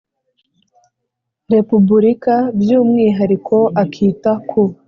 [1.53, 4.61] Repubulika by umwihariko akita ku